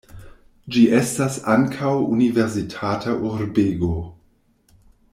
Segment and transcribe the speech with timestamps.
[0.75, 3.93] Ĝi estas ankaŭ universitata urbego.